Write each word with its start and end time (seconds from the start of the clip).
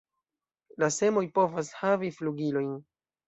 La 0.83 0.89
semoj 0.95 1.23
povas 1.37 1.69
havi 1.81 2.11
flugilojn. 2.17 2.73